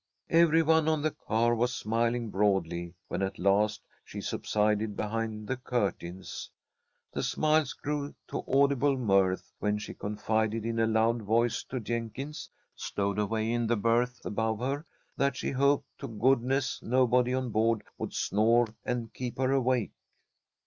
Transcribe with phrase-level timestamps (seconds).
[0.31, 5.57] Every one on the car was smiling broadly when at last she subsided behind the
[5.57, 6.49] curtains.
[7.13, 12.49] The smiles grew to audible mirth when she confided in a loud voice to Jenkins,
[12.75, 14.87] stowed away in the berth above her,
[15.17, 19.91] that she hoped to goodness nobody on board would snore and keep her awake.